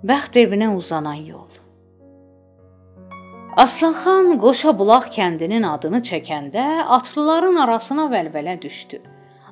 Bəxt 0.00 0.36
evinə 0.40 0.70
uzanan 0.72 1.18
yol. 1.28 1.48
Aslanxan 3.60 4.38
Qoşa 4.40 4.72
bulaq 4.78 5.10
kəndinin 5.12 5.64
adını 5.68 5.98
çəkəndə 6.08 6.62
atlıların 6.96 7.56
arasına 7.64 8.06
vəlvələ 8.08 8.54
düşdü. 8.62 9.00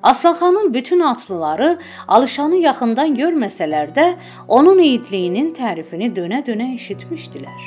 Aslanxanın 0.03 0.73
bütün 0.75 1.01
atlıları 1.01 1.79
Alışanı 2.09 2.57
yaxından 2.57 3.13
görməsələr 3.19 3.93
də, 3.99 4.07
onun 4.49 4.79
igidliyinin 4.79 5.51
tərifini 5.59 6.09
dönə-dönə 6.17 6.71
eşitmişdilər. 6.79 7.67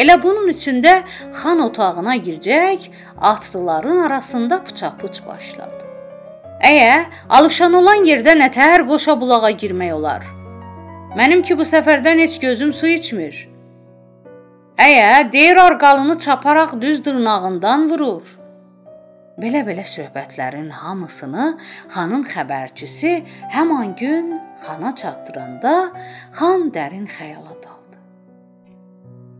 Elə 0.00 0.16
bunun 0.22 0.48
üçün 0.48 0.80
də 0.86 0.94
xan 1.42 1.60
otağına 1.60 2.16
girəcək, 2.16 2.88
atlıların 3.20 4.00
arasında 4.06 4.64
pıça-pıç 4.64 5.20
başladı. 5.26 5.84
Əyə, 6.64 7.04
alışan 7.28 7.76
olan 7.82 8.08
yerdə 8.08 8.32
nətər 8.40 8.86
qoşa 8.88 9.18
bulağa 9.20 9.50
girmək 9.50 9.92
olar? 9.98 10.33
Mənim 11.14 11.44
ki 11.46 11.54
bu 11.58 11.62
səfərdən 11.62 12.18
heç 12.24 12.40
gözüm 12.42 12.72
su 12.74 12.88
içmir. 12.90 13.36
Əyə, 14.82 15.30
deyir 15.32 15.60
arqalını 15.62 16.16
çaparaq 16.18 16.72
düz 16.82 17.04
dırnağından 17.06 17.84
vurur. 17.90 18.32
Belə-belə 19.38 19.84
söhbətlərin 19.86 20.72
hamısını 20.74 21.46
xanın 21.94 22.24
xəbərçisi 22.32 23.12
həmin 23.54 23.94
gün 24.00 24.34
xana 24.64 24.90
çatdıranda 25.02 25.76
xan 26.40 26.66
dərin 26.74 27.06
xəyala 27.06 27.54
daldı. 27.62 28.02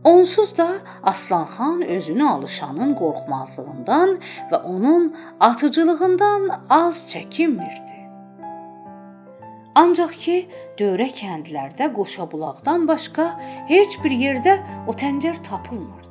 Onsuz 0.03 0.57
da 0.57 0.69
Aslanxan 1.03 1.83
özünü 1.97 2.29
alışanın 2.29 2.95
qorxmazlığından 3.01 4.17
və 4.51 4.63
onun 4.63 5.11
atıcılığından 5.39 6.49
az 6.69 7.03
çəkinmirdi. 7.11 8.04
Ancaq 9.75 10.13
ki, 10.23 10.35
dövrə 10.79 11.09
kəndlərdə 11.11 11.89
qoşabulaqdan 11.95 12.87
başqa 12.87 13.25
heç 13.67 13.97
bir 14.03 14.13
yerdə 14.23 14.59
o 14.87 14.95
təncər 14.95 15.41
tapılmırdı. 15.43 16.05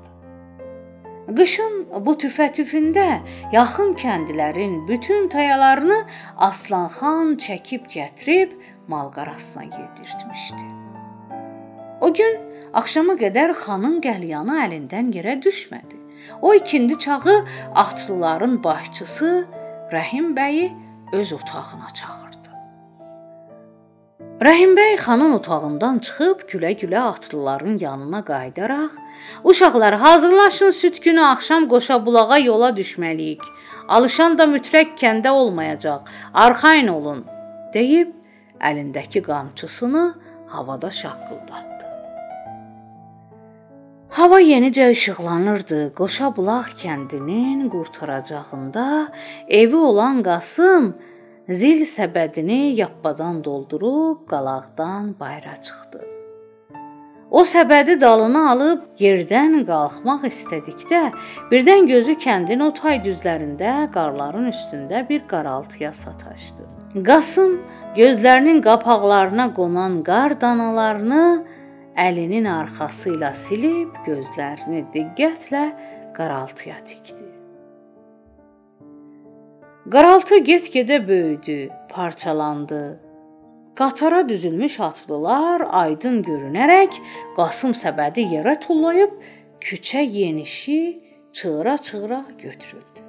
Qışın 1.39 1.77
bu 2.05 2.13
tüfətüfündə 2.21 3.07
yaxın 3.53 3.95
kəndlərin 3.97 4.83
bütün 4.89 5.29
tayalarını 5.33 6.03
Aslanxan 6.37 7.37
çəkib 7.41 7.87
gətirib 7.95 8.53
malqarasına 8.89 9.65
yedirtmişdi. 9.65 10.67
O 12.01 12.13
gün 12.13 12.37
Axşama 12.75 13.15
qədər 13.17 13.55
xanın 13.65 14.01
qəlyanı 14.05 14.59
əlindən 14.67 15.13
yerə 15.17 15.39
düşmədi. 15.41 15.97
O 16.43 16.55
ikindi 16.55 16.99
çağı 16.99 17.37
atlıların 17.75 18.65
başçısı 18.65 19.47
Rəhim 19.93 20.35
bəyi 20.37 20.73
öz 21.13 21.33
otağına 21.33 21.89
çağırdı. 21.95 22.34
Rəhim 24.43 24.73
bəy 24.75 24.97
xanın 24.99 25.33
otağından 25.39 25.99
çıxıb 25.99 26.41
gülə-gülə 26.51 26.99
atlıların 26.99 27.79
yanına 27.79 28.25
qayıdaraq 28.25 28.91
Uşaqlar, 29.45 29.95
hazırlaşın 29.95 30.71
süd 30.71 30.97
günü 31.05 31.23
axşam 31.23 31.69
qoşa 31.69 32.07
bulağa 32.07 32.39
yola 32.39 32.71
düşməliyik. 32.71 33.43
Alışan 33.89 34.39
da 34.39 34.45
mütləq 34.45 34.97
kəndə 35.01 35.31
olmayacaq. 35.31 36.01
Arxayın 36.35 36.89
olun, 36.89 37.25
deyib 37.75 38.11
əlindəki 38.61 39.23
qamçısını 39.23 40.05
havada 40.47 40.91
şaqqıldatdı. 40.91 41.87
Hava 44.19 44.41
yenicə 44.41 44.91
işıqlanırdı. 44.91 45.95
Qoşa 45.95 46.37
bulaq 46.37 46.69
kəndinin 46.83 47.69
qurtaracağında 47.71 49.09
evi 49.49 49.77
olan 49.77 50.23
Qasım 50.23 50.95
zil 51.49 51.85
səbədini 51.85 52.75
yappadan 52.79 53.45
doldurub 53.45 54.25
qalaqdan 54.29 55.15
bayıra 55.21 55.57
çıxdı. 55.63 56.01
O 57.31 57.43
səbədi 57.43 57.97
dalına 58.01 58.51
alıb 58.51 58.83
yerdən 59.01 59.65
qalxmaq 59.69 60.25
istədikdə, 60.29 61.01
birdən 61.51 61.89
gözü 61.91 62.15
kəndin 62.25 62.63
o 62.63 62.71
tay 62.73 63.01
düzlərində 63.05 63.91
qarların 63.93 64.47
üstündə 64.53 65.03
bir 65.09 65.27
qaraltıya 65.29 65.93
sataşdı. 65.93 66.69
Qasım 67.09 67.59
gözlərinin 67.97 68.63
qapaqlarına 68.63 69.51
qonan 69.59 70.01
qar 70.07 70.39
danalarını 70.41 71.27
əlinin 71.97 72.49
arxası 72.49 73.17
ilə 73.17 73.35
silib 73.35 74.01
gözlərini 74.07 74.87
diqqətlə 74.95 75.69
qaraltıya 76.17 76.79
tikdi. 76.87 77.34
Qaraltı 79.91 80.39
get-gedə 80.39 81.09
böyüdü, 81.09 81.69
parçalandı. 81.89 83.01
Qatara 83.75 84.29
düzülmüş 84.29 84.81
atlılar 84.81 85.67
aydın 85.71 86.23
görünərək 86.25 86.97
Qasım 87.37 87.75
səbədi 87.77 88.25
yerə 88.31 88.55
tullayıb 88.61 89.11
küçə 89.61 90.01
yenişi 90.01 91.03
çığıra-çığıra 91.33 92.25
götürüldü. 92.39 93.01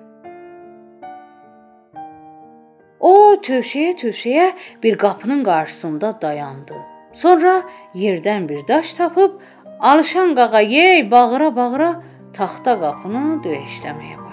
O 3.00 3.14
tövşəyə-tövşəyə 3.48 4.52
bir 4.84 4.98
qapının 4.98 5.44
qarşısında 5.44 6.22
dayandı. 6.22 6.76
Sonra 7.14 7.62
yerdən 7.94 8.50
bir 8.50 8.68
daş 8.68 8.94
tapıb 8.94 9.40
Alışan 9.80 10.36
qağa 10.36 10.60
yey 10.60 11.12
bağıra-bağıra 11.12 12.04
taxta 12.34 12.80
qapını 12.80 13.26
döyəşləməyə. 13.48 14.25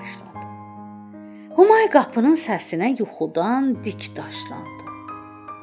Humay 1.53 1.91
qapının 1.93 2.33
səsinə 2.39 2.95
yuxudan 2.97 3.85
dik 3.85 4.07
daşlandı. 4.17 4.85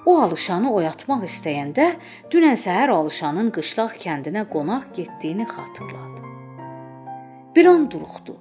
O 0.05 0.19
Alışanı 0.21 0.69
oyatmaq 0.77 1.23
istəyəndə 1.25 1.87
dünən 2.29 2.59
səhər 2.61 2.93
Alışanın 2.93 3.49
qışlaq 3.55 3.95
kəndinə 4.03 4.43
qonaq 4.53 4.85
getdiyini 4.97 5.47
xatırladı. 5.49 6.21
Bir 7.55 7.71
an 7.71 7.87
duruxdu. 7.89 8.35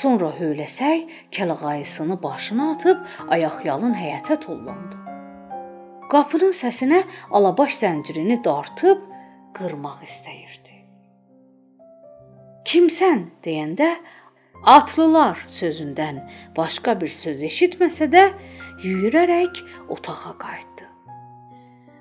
Sonra 0.00 0.32
höyləsək 0.40 1.06
kəlağayısını 1.38 2.18
başına 2.22 2.70
atıb 2.72 3.06
ayaqyalın 3.36 3.94
həyətə 3.94 4.40
tullandı. 4.42 4.98
Qapının 6.10 6.50
səsinə 6.64 7.04
alabaş 7.30 7.78
zəncirini 7.84 8.42
dartıb 8.44 9.06
qırmaq 9.54 10.02
istəyirdi. 10.10 10.74
Kimsən 12.68 13.28
deyəndə 13.46 13.94
atlılar 14.64 15.46
sözündən 15.48 16.22
başqa 16.56 17.00
bir 17.00 17.08
söz 17.08 17.42
eşitməsə 17.42 18.10
də 18.12 18.24
yüyürərək 18.82 19.62
otağa 19.88 20.34
qayıtdı. 20.38 20.84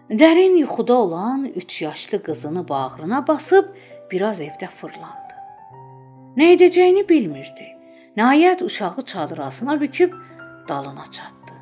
Dərin 0.10 0.58
yuxuda 0.58 0.94
olan 0.94 1.46
3 1.46 1.82
yaşlı 1.82 2.24
qızını 2.24 2.68
bağrına 2.70 3.28
basıb 3.28 3.66
biraz 4.12 4.42
evdə 4.42 4.68
fırlandı. 4.68 5.36
Nə 6.38 6.54
edəcəyini 6.56 7.04
bilmirdi. 7.10 7.68
Nəhayət 8.18 8.64
uşağı 8.64 9.02
çadırasına 9.06 9.82
büküb 9.82 10.14
dalına 10.70 11.06
çatdı. 11.12 11.54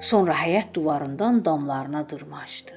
Sonra 0.00 0.32
həyət 0.32 0.74
divarından 0.74 1.44
damlarına 1.44 2.08
dırmaşdı. 2.08 2.72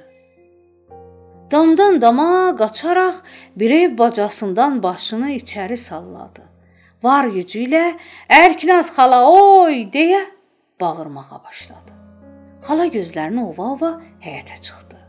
Damdan 1.52 2.02
dama 2.02 2.56
qaçaraq 2.56 3.16
bir 3.56 3.72
ev 3.72 3.98
bacasından 3.98 4.84
başını 4.84 5.32
içəri 5.32 5.78
salladı. 5.78 6.42
Var 7.04 7.30
gücü 7.32 7.64
ilə 7.64 7.84
"Ərknaz 8.28 8.92
xala, 8.96 9.24
oy!" 9.32 9.88
deyə 9.94 10.20
bağırmağa 10.82 11.40
başladı. 11.46 11.94
Xala 12.68 12.88
gözlərini 12.92 13.40
ova-ova 13.40 13.92
həyətə 14.26 14.58
çıxdı. 14.66 15.00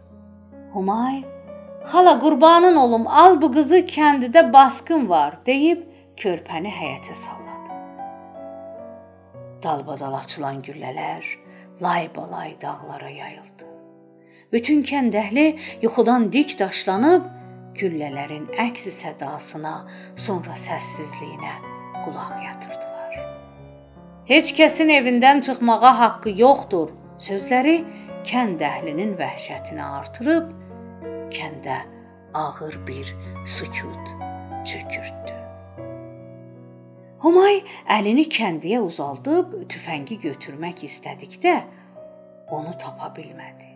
Humay, 0.73 1.25
"Xala 1.91 2.15
qurbanın 2.21 2.77
olum, 2.77 3.07
al 3.07 3.41
bu 3.43 3.51
qızı 3.53 3.81
kəndidə 3.95 4.53
basqın 4.53 5.09
var" 5.09 5.39
deyib 5.47 5.81
körpəni 6.17 6.71
həyətə 6.81 7.15
salladı. 7.25 7.73
Dalbadal 9.63 10.15
açılan 10.15 10.63
güllələr, 10.63 11.25
laybalay 11.83 12.57
dağlara 12.63 13.11
yayıldı. 13.11 13.67
Bütün 14.53 14.83
kənd 14.83 15.15
əhli 15.25 15.59
yuxudan 15.83 16.33
dik 16.33 16.59
daşlanıb 16.59 17.27
güllələrin 17.75 18.47
əksi 18.69 18.95
sədasına, 18.95 19.75
sonra 20.17 20.55
səssizliyinə 20.55 21.80
qulaq 22.11 22.43
yatırdılar. 22.45 23.19
Heç 24.27 24.53
kəsin 24.59 24.91
evindən 24.99 25.43
çıxmağa 25.47 25.93
haqqı 26.03 26.35
yoxdur 26.45 26.91
sözləri 27.27 27.77
kənd 28.27 28.63
əhlinin 28.71 29.17
vəhşətini 29.21 29.83
artırıb 29.83 30.51
kəndə 31.35 31.79
ağır 32.35 32.79
bir 32.87 33.15
sükut 33.47 34.15
çökürtdü. 34.67 35.35
Humay 37.21 37.61
əlini 37.99 38.25
kəndiyə 38.33 38.81
uzaldıb 38.81 39.53
tüfəngi 39.73 40.17
götürmək 40.23 40.87
istədikdə 40.89 41.59
onu 42.51 42.73
tapa 42.81 43.11
bilmədi. 43.17 43.69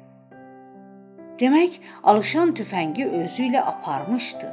Demək, 1.40 1.80
alışan 2.02 2.54
tüfəngi 2.54 3.04
özü 3.10 3.48
ilə 3.50 3.60
aparmışdı. 3.74 4.48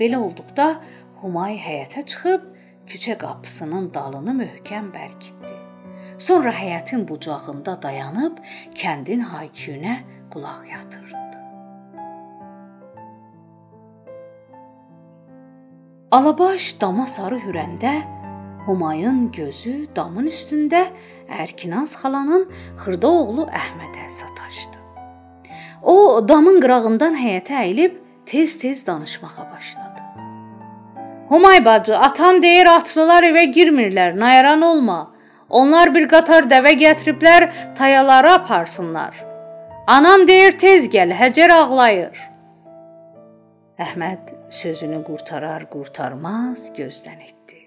Belə 0.00 0.18
olduqda 0.20 0.68
Humay 1.20 1.56
həyətə 1.60 2.02
çıxıb 2.08 2.55
küçə 2.86 3.18
qapısının 3.18 3.90
dalını 3.94 4.34
möhkəm 4.42 4.92
bərkitdi. 4.94 5.54
Sonra 6.18 6.52
həyətin 6.54 7.08
bucağında 7.08 7.76
dayanıb 7.82 8.38
kəndin 8.74 9.20
hayküyünə 9.32 9.98
qulaq 10.32 10.64
yatırdı. 10.72 11.16
Alabaş 16.10 16.80
dama 16.80 17.06
sarı 17.06 17.38
hürəndə 17.38 17.94
Humayın 18.66 19.32
gözü 19.32 19.86
damın 19.96 20.26
üstündə 20.30 20.86
Ərkinaz 21.28 21.96
xalanın 22.00 22.46
xırda 22.78 23.10
oğlu 23.10 23.44
Əhmədə 23.60 24.06
sataşdı. 24.10 24.78
O 25.82 25.96
damın 26.28 26.60
qırağından 26.62 27.18
həyətə 27.20 27.58
əyilib 27.62 27.98
tez-tez 28.26 28.86
danışmağa 28.86 29.50
başladı. 29.52 29.85
Humay 31.28 31.64
bacı, 31.64 31.98
atan 31.98 32.42
deyir 32.42 32.66
atlılar 32.66 33.24
evə 33.26 33.44
girmirlər, 33.50 34.14
nayaran 34.18 34.62
olma. 34.62 34.98
Onlar 35.48 35.94
bir 35.94 36.06
qatar 36.10 36.46
dəvə 36.50 36.74
gətiriblər, 36.78 37.48
tayalara 37.78 38.34
aparsınlar. 38.40 39.14
Anam 39.86 40.26
deyir 40.28 40.58
tez 40.58 40.88
gəl, 40.90 41.14
Həcər 41.14 41.52
ağlayır. 41.52 42.18
Əhməd 43.78 44.32
sözünü 44.50 45.02
qurtarar, 45.04 45.66
qurtarmaz 45.70 46.70
gözdən 46.78 47.20
etdi. 47.28 47.66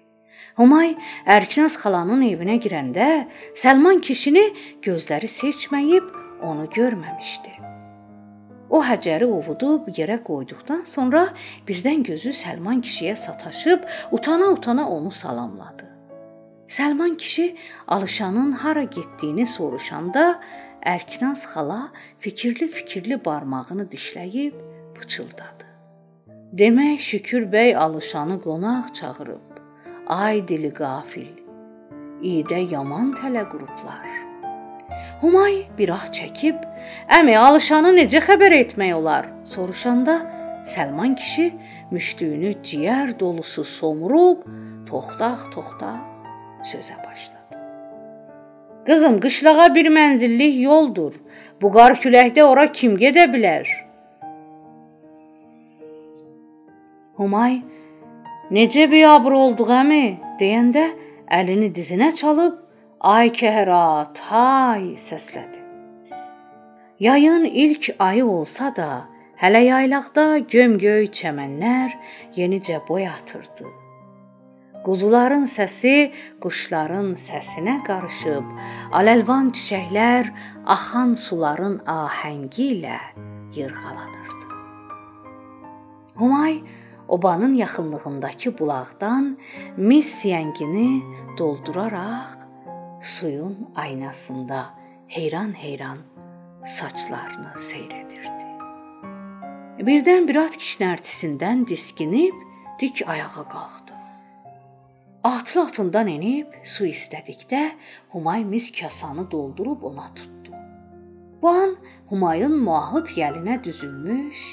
Humay 0.58 0.96
Ərkinaz 1.24 1.78
xalanın 1.80 2.24
evinə 2.26 2.58
girəndə 2.64 3.08
Səlman 3.56 4.00
kişini 4.04 4.44
gözləri 4.84 5.30
seçməyib 5.30 6.10
onu 6.42 6.68
görməmişdi. 6.74 7.69
O 8.70 8.78
Həcəri 8.86 9.26
ovudub 9.26 9.88
yerə 9.98 10.20
qoyduqdan 10.26 10.84
sonra 10.86 11.24
birdən 11.68 12.04
gözü 12.06 12.30
Səlman 12.30 12.82
kişiyə 12.86 13.16
sataşıb 13.16 13.86
utana-utana 14.14 14.88
onu 14.88 15.10
salamladı. 15.10 15.86
Səlman 16.68 17.16
kişi 17.16 17.56
Alışanın 17.88 18.52
hara 18.52 18.82
getdiyini 18.82 19.46
soruşanda 19.46 20.40
Ərkinaz 20.86 21.42
xala 21.52 21.80
fikirli-fikirli 22.22 23.24
barmağını 23.24 23.84
dişləyib 23.92 24.54
pıçıldadı. 24.94 25.66
Demək 26.52 26.98
Şükür 26.98 27.42
bəy 27.52 27.76
Alışanı 27.76 28.40
qonaq 28.42 28.94
çağırıb. 28.94 29.50
Ay 30.06 30.48
dili 30.48 30.70
qafil. 30.74 31.34
İdə 32.22 32.62
yaman 32.72 33.12
tələ 33.18 33.44
qurublar. 33.50 34.08
Humay 35.20 35.66
bir 35.78 35.88
ah 35.88 36.06
çəkib, 36.16 36.69
"Əmi, 37.18 37.34
Alışanı 37.38 37.94
necə 37.96 38.20
xəbər 38.26 38.56
etmək 38.64 38.94
olar?" 38.94 39.28
soruşanda 39.44 40.20
Səlman 40.62 41.14
kişi 41.16 41.52
müştüyünü 41.90 42.52
ciyər 42.62 43.20
dolusu 43.20 43.64
somurub, 43.64 44.44
toxtaq-toxtaq 44.88 46.00
sözə 46.70 46.96
başladı. 47.06 47.60
Qızım, 48.86 49.20
qışlağa 49.20 49.74
bir 49.74 49.86
mənzillik 49.96 50.60
yoldur. 50.60 51.14
Bu 51.62 51.72
qar 51.72 51.96
küləkdə 52.02 52.42
ora 52.42 52.66
kim 52.72 52.96
gedə 53.00 53.24
bilər? 53.32 53.68
Humay 57.16 57.60
Necə 58.50 58.88
biabır 58.90 59.36
olduq 59.38 59.68
əmi 59.70 60.04
deyəndə 60.40 60.86
əlini 61.38 61.68
dizinə 61.74 62.10
çalıb 62.20 62.56
ay 63.00 63.30
kəhrat, 63.30 64.18
hay 64.30 64.96
səslədi. 64.98 65.69
Yayın 67.00 67.44
ilk 67.44 67.96
ayı 67.98 68.26
olsa 68.26 68.76
da, 68.76 68.88
hələ 69.40 69.62
yaylaqda 69.64 70.24
gömgöy 70.52 71.06
çəmənlər 71.08 71.94
yenicə 72.36 72.76
boy 72.88 73.06
atırdı. 73.08 73.64
Quzuların 74.84 75.46
səsi 75.48 76.12
quşların 76.44 77.14
səsinə 77.22 77.78
qarışıb, 77.86 78.44
aləlvan 78.92 79.48
çiçəklər 79.56 80.28
axan 80.74 81.16
suların 81.16 81.78
ahəngi 81.88 82.66
ilə 82.74 82.98
yırğalanırdı. 83.56 84.46
Humay 86.20 86.60
obanın 87.08 87.54
yaxınlığındakı 87.64 88.58
bulaqdan 88.58 89.38
mis 89.76 90.12
siyəngini 90.20 91.00
dolduraraq 91.38 92.44
suyun 93.00 93.56
aynasında 93.76 94.60
heyran-heyran 95.08 96.09
saçlarını 96.66 97.52
seyr 97.58 97.90
edirdi. 97.90 98.46
Birdən 99.86 100.28
bir 100.28 100.36
at 100.36 100.56
kişnərtisindən 100.60 101.66
diskinib 101.68 102.36
dik 102.80 103.02
ayağa 103.06 103.44
qalxdı. 103.54 103.96
Atlı 105.24 105.62
atından 105.68 106.08
enib 106.08 106.52
su 106.64 106.86
istədikdə 106.86 107.70
Humay 108.12 108.44
mis 108.44 108.72
kasanı 108.80 109.30
doldurub 109.30 109.82
ona 109.82 110.14
tutdu. 110.14 110.50
Bu 111.42 111.48
an 111.48 111.76
Humayın 112.08 112.56
muahit 112.64 113.12
gəlinə 113.16 113.64
düzülmüş 113.64 114.44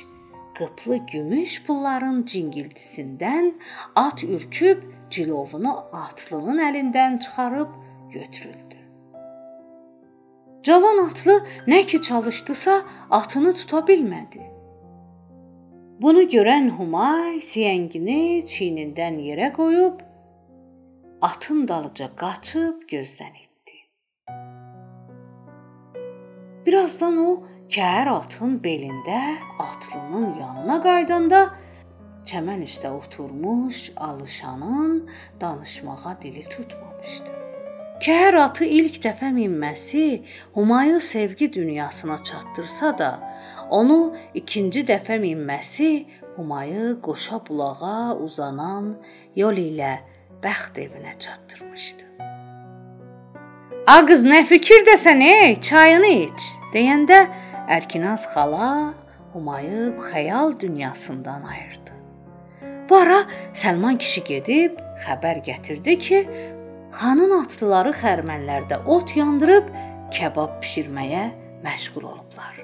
qıplı 0.57 0.97
gümüş 1.11 1.63
pulların 1.63 2.23
cingiltisindən 2.23 3.51
at 3.95 4.23
ürküb 4.23 4.83
cilovunu 5.09 5.73
atlının 5.93 6.59
əlindən 6.69 7.19
çıxarıb 7.19 7.69
götürüldü. 8.13 8.76
Cavan 10.67 10.97
atlı 10.97 11.45
nə 11.67 11.85
ki 11.85 12.01
çalışdısa, 12.01 12.81
atını 13.09 13.53
tuta 13.55 13.79
bilmədi. 13.87 14.41
Bunu 16.01 16.25
görən 16.33 16.67
Humay 16.75 17.37
siyəngini 17.49 18.43
çiynindən 18.51 19.21
yerə 19.27 19.47
qoyub 19.55 20.01
atın 21.29 21.63
dalıca 21.71 22.09
qaçıb 22.23 22.83
gözdən 22.91 23.39
itdi. 23.43 23.77
Birazdan 26.67 27.23
o 27.29 27.31
Kəhər 27.71 28.11
atın 28.17 28.59
belində 28.67 29.23
atlının 29.69 30.29
yanına 30.41 30.81
qaydanda 30.83 31.43
çəmən 32.27 32.67
üstə 32.67 32.91
oturmuş 32.91 33.91
alışanın 33.95 35.09
danışmağa 35.41 36.17
dili 36.21 36.49
tutmamışdı. 36.49 37.46
Kəhər 37.97 38.35
atı 38.37 38.65
ilk 38.69 38.99
dəfə 39.01 39.31
minməsi 39.33 40.21
Humayı 40.53 40.99
sevgi 41.01 41.53
dünyasına 41.53 42.17
çatdırsa 42.23 42.97
da, 42.97 43.11
onu 43.69 44.15
ikinci 44.33 44.83
dəfə 44.85 45.17
minməsi 45.23 46.05
Humayı 46.35 46.99
qoşa 47.01 47.41
bulağa 47.47 48.13
uzanan 48.21 48.91
yol 49.35 49.57
ilə 49.57 49.95
bəxt 50.43 50.77
evinə 50.83 51.17
çatdırmışdı. 51.19 52.03
"A 53.87 53.97
qız, 54.05 54.21
nə 54.21 54.43
fikirdəsən, 54.51 55.23
ey? 55.23 55.55
Çayını 55.55 56.11
iç." 56.27 56.41
deyəndə 56.73 57.19
Ərkinaz 57.67 58.29
xala 58.33 58.93
Humayı 59.33 59.93
xəyal 60.11 60.59
dünyasından 60.59 61.43
ayırdı. 61.43 61.93
Bu 62.89 62.97
ara 62.97 63.25
Səlman 63.53 63.97
kişi 63.97 64.23
gedib 64.23 64.77
xəbər 65.05 65.41
gətirdi 65.49 65.97
ki, 65.99 66.19
xanın 66.95 67.33
atlıları 67.41 67.91
xərmənlərdə 68.01 68.83
ot 68.85 69.15
yandırıb 69.17 69.69
kebab 70.13 70.61
bişirməyə 70.63 71.27
məşğul 71.63 72.03
olublar. 72.03 72.63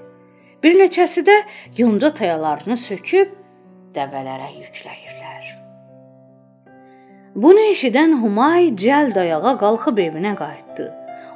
Bir 0.64 0.78
neçəsi 0.80 1.26
də 1.28 1.36
yonca 1.78 2.14
tayalarını 2.14 2.78
söküb 2.80 3.34
dəvələrə 3.96 4.50
yükləyirlər. 4.62 5.52
Bunu 7.36 7.68
eşidən 7.74 8.20
Humay 8.22 8.72
cəld 8.78 9.18
ayağa 9.20 9.58
qalxıb 9.60 10.00
evinə 10.08 10.36
qayıtdı. 10.40 10.86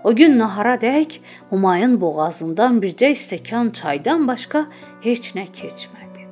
O 0.04 0.16
gün 0.16 0.38
naharadək 0.40 1.20
Humayın 1.50 1.98
boğazından 2.02 2.80
bircə 2.80 3.12
stəkan 3.18 3.74
çaydan 3.74 4.28
başqa 4.28 4.68
heç 5.04 5.34
nə 5.36 5.48
keçmədi. 5.52 6.28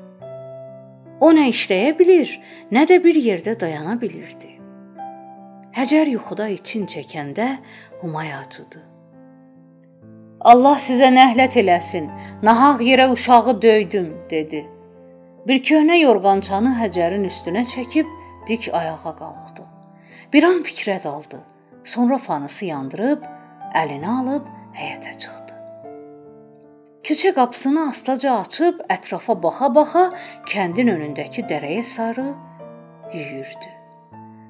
O 1.19 1.33
nə 1.35 1.50
işləyə 1.51 1.95
bilir, 2.00 2.31
nə 2.71 2.85
də 2.88 3.03
bir 3.03 3.15
yerdə 3.15 3.59
dayana 3.59 4.00
bilirdi. 4.01 4.54
Həcər 5.75 6.08
yuxuda 6.08 6.48
için 6.55 6.86
çəkəndə 6.88 7.48
Humay 8.00 8.29
acıdı. 8.32 8.79
Allah 10.39 10.77
sizə 10.79 11.10
nəhlət 11.12 11.58
eləsin. 11.60 12.08
Nahaq 12.48 12.79
yerə 12.86 13.10
uşağı 13.12 13.55
döydüm, 13.62 14.08
dedi. 14.29 14.62
Bir 15.48 15.60
köhnə 15.70 16.00
yorğançanı 16.00 16.72
Həcərin 16.79 17.27
üstünə 17.27 17.65
çəkib 17.74 18.08
dik 18.48 18.70
ayağa 18.72 19.15
qalxdı. 19.20 19.67
Bir 20.34 20.48
an 20.48 20.63
fikrə 20.63 20.98
daldı. 21.03 21.44
Sonra 21.84 22.17
fanısı 22.17 22.72
yandırıb 22.72 23.27
əlini 23.75 24.12
alıb 24.20 24.48
həyətə 24.79 25.17
çıxdı. 25.20 25.62
Küçə 27.03 27.36
qapısını 27.36 27.89
astaca 27.89 28.39
açıb 28.48 28.79
ətrafa 28.96 29.41
baxa-baxa 29.44 30.10
kəndin 30.51 30.96
önündəki 30.96 31.50
dərəyə 31.51 31.84
sarı 31.84 32.32
yüyürdü. 33.13 33.75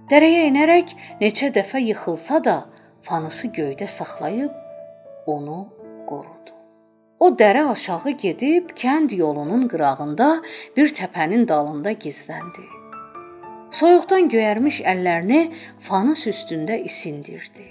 Dərəyə 0.06 0.42
enərək 0.52 0.92
neçə 1.18 1.48
dəfə 1.54 1.80
yıxılsa 1.82 2.38
da, 2.46 2.56
fanısı 3.06 3.48
göydə 3.56 3.88
saxlayıb 3.90 4.52
onu 5.34 5.62
qorudu. 6.10 6.54
O 7.20 7.32
dərə 7.40 7.64
aşağı 7.72 8.14
gedib 8.22 8.76
kənd 8.78 9.16
yolunun 9.18 9.64
qırağında 9.72 10.28
bir 10.78 10.94
təpənin 11.00 11.48
dalında 11.50 11.96
gizləndi. 12.06 12.68
Soyuqdan 13.74 14.30
göyərmiş 14.30 14.84
əllərini 14.94 15.42
fanus 15.88 16.28
üstündə 16.30 16.78
isindirdi. 16.86 17.66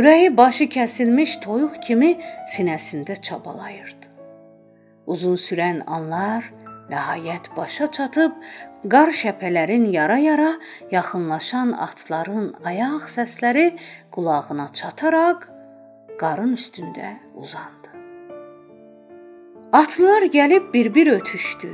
Ürəyi 0.00 0.32
başı 0.36 0.70
kəsilmiş 0.72 1.36
toyuq 1.44 1.76
kimi 1.84 2.14
sinəsində 2.56 3.20
çabalayırdı. 3.20 4.08
Uzun 5.12 5.36
sürən 5.36 5.82
anlar 5.86 6.48
Nəhayət 6.92 7.52
başa 7.56 7.86
çatıb 7.86 8.32
qar 8.90 9.12
şəpələrin 9.14 9.84
yara-yara 9.94 10.56
yaxınlaşan 10.90 11.72
atların 11.86 12.48
ayaq 12.66 13.06
səsləri 13.14 13.66
qulağına 14.14 14.66
çataraq 14.78 15.46
qarın 16.18 16.56
üstündə 16.58 17.12
uzandı. 17.34 17.88
Atlılar 19.72 20.26
gəlib 20.36 20.72
bir-bir 20.74 21.12
ötüşdü. 21.12 21.70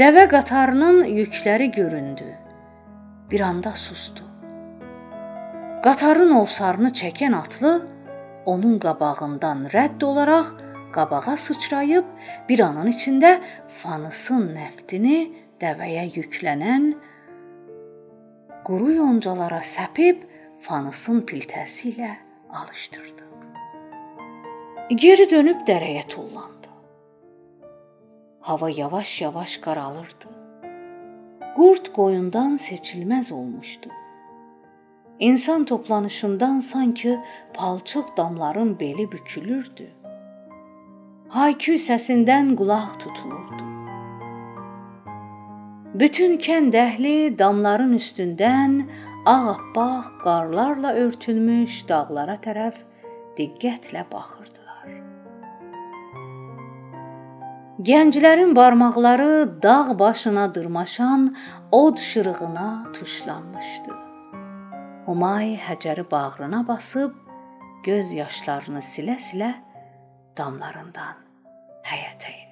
Dəvə 0.00 0.28
qatarının 0.28 1.04
yükləri 1.04 1.70
göründü. 1.72 2.28
Bir 3.30 3.40
anda 3.40 3.70
susdu. 3.70 4.22
Qatarın 5.84 6.30
ovsarını 6.40 6.90
çəkən 7.00 7.36
atlı 7.36 7.72
onun 8.46 8.78
qabağından 8.78 9.66
rədd 9.72 10.04
olaraq 10.04 10.52
qabağa 10.92 11.36
sıçrayıb 11.36 12.04
bir 12.48 12.60
anın 12.60 12.92
içində 12.92 13.40
fanısın 13.82 14.52
nəftini 14.58 15.18
dəvəyə 15.62 16.04
yüklənən 16.16 16.92
quru 18.66 18.94
yoncalara 18.96 19.60
səpib 19.60 20.24
fanısın 20.64 21.22
piltəsi 21.28 21.92
ilə 21.94 22.12
alışdırdı. 22.60 23.24
Geri 25.02 25.26
dönüb 25.30 25.64
dərəyə 25.68 26.06
tullandı. 26.08 26.70
Hava 28.40 28.70
yavaş-yavaş 28.70 29.56
qaralırdı. 29.64 30.32
Qurd 31.56 31.92
qoyundan 31.96 32.56
seçilməz 32.56 33.32
olmuşdu. 33.32 33.88
İnsan 35.20 35.64
toplanışından 35.64 36.58
sanki 36.58 37.20
palçıq 37.54 38.04
damların 38.16 38.80
beli 38.80 39.12
bükülürdü. 39.12 39.86
Haykü 41.28 41.74
səsindən 41.74 42.56
qulaq 42.56 42.98
tutulurdu. 42.98 43.64
Bütün 45.94 46.32
kənd 46.42 46.74
əhli 46.74 47.38
damların 47.38 47.92
üstündən 47.94 48.72
ağappaq 49.30 50.08
qarlarla 50.24 50.90
örtülmüş 51.04 51.76
dağlara 51.86 52.34
tərəf 52.46 52.80
diqqətlə 53.38 54.02
baxırdılar. 54.10 54.88
Gənclərin 57.90 58.56
barmaqları 58.58 59.62
dağ 59.62 59.98
başına 59.98 60.54
dırmaşan 60.54 61.36
od 61.70 61.98
şırığına 61.98 62.70
tuşlanmışdı. 62.92 63.94
Humay 65.06 65.54
Həcəri 65.68 66.10
bağrına 66.10 66.68
basıb 66.68 67.12
göz 67.84 68.10
yaşlarını 68.22 68.82
silə-silə 68.82 69.52
damlarından 70.38 71.22
həyətə 71.86 72.32
indi. 72.32 72.43